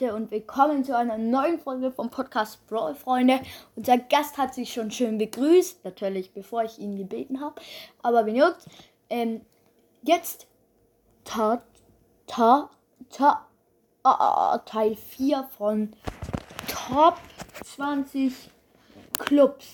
Leute 0.00 0.14
und 0.14 0.30
willkommen 0.30 0.84
zu 0.84 0.96
einer 0.96 1.18
neuen 1.18 1.58
Folge 1.58 1.90
vom 1.90 2.08
Podcast 2.08 2.64
Brawl 2.68 2.94
Freunde. 2.94 3.40
Unser 3.74 3.98
Gast 3.98 4.38
hat 4.38 4.54
sich 4.54 4.72
schon 4.72 4.92
schön 4.92 5.18
begrüßt, 5.18 5.84
natürlich 5.84 6.32
bevor 6.32 6.62
ich 6.62 6.78
ihn 6.78 6.96
gebeten 6.96 7.40
habe, 7.40 7.60
aber 8.02 8.24
wenn 8.24 8.36
juckt. 8.36 8.64
Ähm, 9.10 9.44
jetzt 10.02 10.46
ta, 11.24 11.62
ta, 12.28 12.70
ta, 13.10 13.48
ah, 14.04 14.58
Teil 14.58 14.94
4 14.94 15.48
von 15.56 15.96
Top 16.68 17.18
20 17.64 18.32
Clubs. 19.18 19.66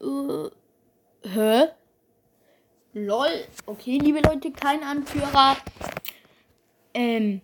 Uh, 0.02 0.50
hä? 1.24 1.74
Lol. 2.94 3.46
Okay, 3.68 4.00
liebe 4.00 4.20
Leute, 4.22 4.52
kein 4.52 4.84
Anführer. 4.84 5.58
Ähm, 6.94 7.42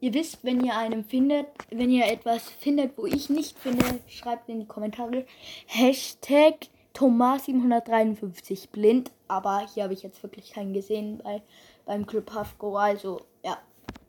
ihr 0.00 0.14
wisst, 0.14 0.42
wenn 0.44 0.64
ihr 0.64 0.76
einen 0.76 1.04
findet, 1.04 1.46
wenn 1.70 1.90
ihr 1.90 2.06
etwas 2.06 2.48
findet, 2.48 2.96
wo 2.96 3.04
ich 3.04 3.28
nicht 3.28 3.58
finde, 3.58 4.00
schreibt 4.08 4.48
in 4.48 4.60
die 4.60 4.66
Kommentare. 4.66 5.26
Hashtag 5.66 6.68
Thomas753 6.94 8.70
blind. 8.70 9.10
Aber 9.28 9.66
hier 9.74 9.82
habe 9.84 9.92
ich 9.92 10.02
jetzt 10.02 10.22
wirklich 10.22 10.52
keinen 10.52 10.72
gesehen 10.72 11.20
bei, 11.22 11.42
beim 11.84 12.06
Club 12.06 12.32
Hafgo. 12.32 12.78
Also, 12.78 13.20
ja, 13.44 13.58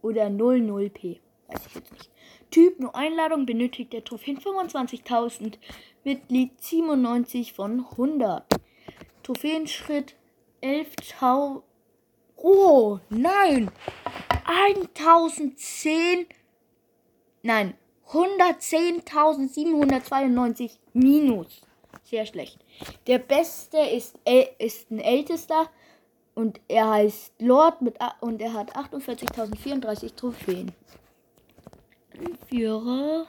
Oder 0.00 0.26
00P. 0.26 1.18
Weiß 1.48 1.66
ich 1.66 1.74
jetzt 1.74 1.92
nicht. 1.92 2.08
Typ 2.52 2.78
nur 2.78 2.94
Einladung 2.94 3.46
benötigt 3.46 3.92
der 3.92 4.04
Trophäen 4.04 4.38
25.000. 4.38 5.58
Mitglied 6.04 6.52
97 6.62 7.52
von 7.52 7.84
100. 7.90 8.44
Trophäenschritt 9.24 10.14
11.000. 10.62 11.62
Oh, 12.36 13.00
nein. 13.08 13.70
1010. 14.44 16.26
Nein. 17.42 17.74
110.792 18.10 20.72
minus. 20.92 21.62
Sehr 22.04 22.26
schlecht. 22.26 22.58
Der 23.06 23.18
beste 23.18 23.78
ist, 23.78 24.18
ist 24.58 24.90
ein 24.90 25.00
ältester 25.00 25.70
und 26.34 26.60
er 26.68 26.90
heißt 26.90 27.32
Lord 27.40 27.80
mit 27.82 27.98
und 28.20 28.40
er 28.40 28.52
hat 28.52 28.76
48.034 28.76 30.14
Trophäen. 30.14 30.70
Führer. 32.48 33.26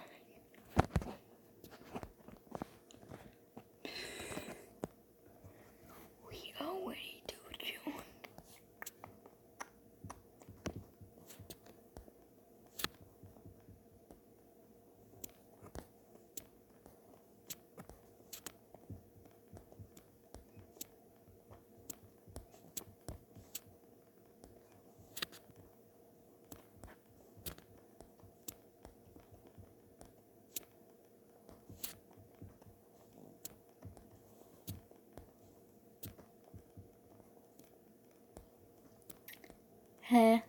Hä? 40.09 40.41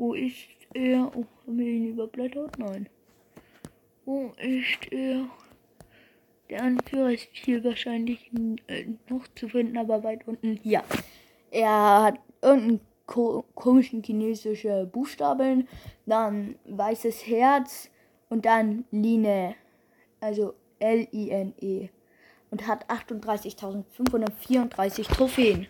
Wo 0.00 0.14
ist 0.14 0.48
er? 0.72 1.12
Oh, 1.14 1.26
haben 1.46 1.58
wir 1.58 1.66
ihn 1.66 1.90
überblättert? 1.90 2.58
Nein. 2.58 2.88
Wo 4.06 4.32
ist 4.38 4.90
er? 4.90 5.28
Der 6.48 6.62
Anführer 6.62 7.12
ist 7.12 7.28
hier 7.32 7.62
wahrscheinlich 7.62 8.30
äh, 8.66 8.86
noch 9.10 9.28
zu 9.34 9.50
finden, 9.50 9.76
aber 9.76 10.02
weit 10.02 10.26
unten. 10.26 10.58
Ja. 10.62 10.82
Er 11.50 12.02
hat 12.02 12.18
irgendeinen 12.40 12.80
ko 13.04 13.44
komischen 13.54 14.02
chinesischen 14.02 14.90
Buchstaben, 14.90 15.68
dann 16.06 16.56
weißes 16.64 17.26
Herz 17.26 17.90
und 18.30 18.46
dann 18.46 18.86
Line, 18.90 19.54
also 20.18 20.54
L-I-N-E 20.78 21.90
und 22.50 22.66
hat 22.66 22.88
38.534 22.88 25.12
Trophäen. 25.12 25.66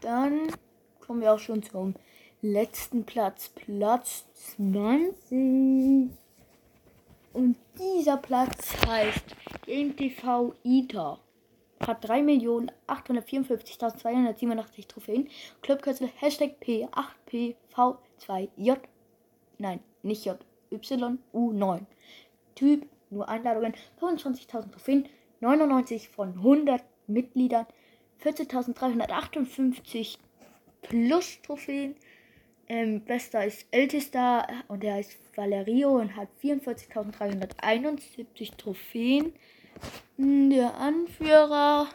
Dann 0.01 0.51
kommen 0.99 1.21
wir 1.21 1.33
auch 1.33 1.39
schon 1.39 1.63
zum 1.63 1.95
letzten 2.41 3.05
Platz, 3.05 3.47
Platz 3.49 4.25
20. 4.33 6.09
Und 7.33 7.55
dieser 7.77 8.17
Platz 8.17 8.75
heißt 8.85 9.35
GameTV 9.65 10.53
ITA. 10.63 11.19
Hat 11.85 12.05
3.854.287 12.05 14.87
Trophäen. 14.87 15.27
Clubkürzel 15.61 16.09
Hashtag 16.15 16.55
P8PV2J. 16.61 18.77
Nein, 19.57 19.81
nicht 20.03 20.25
J. 20.25 20.37
YU9. 20.71 21.85
Typ, 22.55 22.87
nur 23.09 23.29
Einladungen. 23.29 23.73
25.000 23.99 24.71
Trophäen. 24.71 25.07
99 25.41 26.09
von 26.09 26.33
100 26.33 26.83
Mitgliedern. 27.07 27.65
14.358 28.23 30.17
plus 30.81 31.41
Trophäen. 31.41 31.95
Ähm, 32.67 33.01
bester 33.01 33.45
ist 33.45 33.67
ältester 33.69 34.47
und 34.67 34.81
der 34.81 34.95
heißt 34.95 35.15
Valerio 35.35 35.99
und 35.99 36.15
hat 36.15 36.29
44.371 36.41 38.57
Trophäen. 38.57 39.33
Hm, 40.17 40.49
der 40.49 40.73
Anführer. 40.75 41.87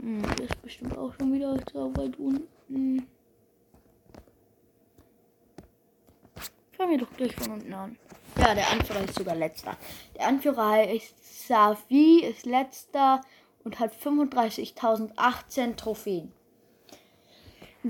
Hm, 0.00 0.22
der 0.36 0.46
ist 0.46 0.60
bestimmt 0.62 0.98
auch 0.98 1.14
schon 1.14 1.32
wieder 1.32 1.56
so 1.72 1.96
weit 1.96 2.18
unten. 2.18 3.06
Fangen 6.76 6.90
wir 6.90 6.98
doch 6.98 7.16
gleich 7.16 7.34
von 7.34 7.52
unten 7.52 7.72
an. 7.72 7.98
Ja, 8.38 8.54
der 8.54 8.70
Anführer 8.70 9.04
ist 9.04 9.14
sogar 9.14 9.34
letzter. 9.34 9.76
Der 10.16 10.26
Anführer 10.26 10.70
heißt 10.70 11.48
Safi, 11.48 12.24
ist 12.24 12.44
letzter 12.44 13.22
und 13.64 13.80
hat 13.80 13.94
35.018 13.94 15.76
Trophäen 15.76 16.32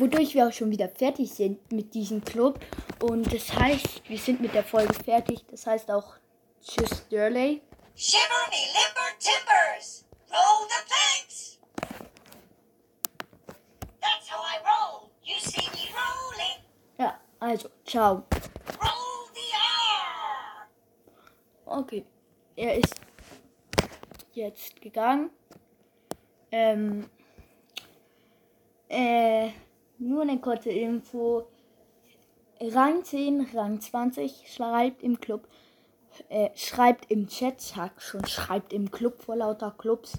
wodurch 0.01 0.35
wir 0.35 0.47
auch 0.47 0.53
schon 0.53 0.71
wieder 0.71 0.89
fertig 0.89 1.33
sind 1.33 1.73
mit 1.73 1.95
diesem 1.95 2.25
Club. 2.25 2.61
Und 3.01 3.33
das 3.33 3.53
heißt, 3.53 4.09
wir 4.09 4.19
sind 4.19 4.41
mit 4.41 4.55
der 4.55 4.65
Folge 4.65 4.95
fertig. 4.95 5.45
Das 5.51 5.67
heißt 5.67 5.91
auch 5.91 6.15
Tschüss, 6.63 7.07
Durley. 7.09 7.63
Shiver 7.95 8.19
me 8.51 8.63
limber 8.75 9.19
timbers! 9.19 10.05
Roll 10.31 10.69
the 10.69 10.83
planks! 10.87 11.59
That's 14.01 14.31
how 14.31 14.43
I 14.45 14.59
roll. 14.63 15.11
You 15.25 15.35
see 15.41 15.69
me 15.73 15.89
rolling. 15.95 16.63
Ja, 16.99 17.19
also, 17.41 17.71
ciao. 17.87 18.25
Okay, 21.77 22.07
er 22.57 22.79
ist 22.79 22.95
jetzt 24.33 24.81
gegangen. 24.81 25.29
Ähm, 26.51 27.05
äh, 28.89 29.51
nur 29.99 30.23
eine 30.23 30.41
kurze 30.41 30.71
Info. 30.71 31.47
Rang 32.63 33.05
10, 33.05 33.49
Rang 33.53 33.79
20 33.79 34.51
schreibt 34.51 35.03
im 35.03 35.21
Club, 35.21 35.47
äh, 36.31 36.49
schreibt 36.55 37.11
im 37.11 37.29
Chat, 37.29 37.61
sag 37.61 38.01
schon, 38.01 38.25
schreibt 38.25 38.73
im 38.73 38.91
Club 38.91 39.21
vor 39.21 39.37
lauter 39.37 39.75
Clubs. 39.77 40.19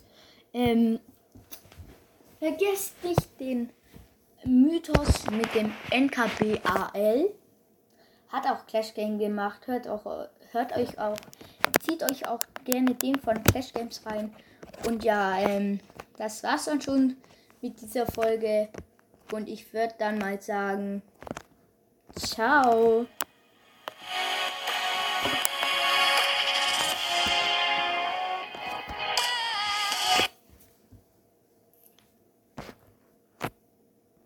Ähm, 0.53 0.99
vergesst 2.37 3.03
nicht 3.03 3.39
den 3.39 3.71
Mythos 4.45 5.25
mit 5.31 5.55
dem 5.55 5.73
NKBAL. 5.89 7.33
Hat 8.29 8.45
auch 8.45 8.67
Clash 8.67 8.93
Game 8.93 9.17
gemacht. 9.17 9.65
Hört, 9.65 9.87
auch, 9.87 10.27
hört 10.51 10.75
euch 10.75 10.97
auch, 10.99 11.17
zieht 11.81 12.03
euch 12.03 12.27
auch 12.27 12.39
gerne 12.63 12.95
den 12.95 13.19
von 13.19 13.43
Clash 13.43 13.73
Games 13.73 14.01
rein. 14.05 14.33
Und 14.85 15.03
ja, 15.03 15.39
ähm, 15.39 15.79
das 16.17 16.43
war's 16.43 16.65
dann 16.65 16.81
schon 16.81 17.17
mit 17.61 17.79
dieser 17.81 18.05
Folge. 18.05 18.69
Und 19.31 19.49
ich 19.49 19.73
würde 19.73 19.93
dann 19.97 20.19
mal 20.19 20.41
sagen, 20.41 21.01
ciao. 22.15 23.07